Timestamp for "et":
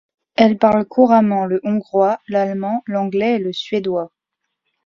3.35-3.37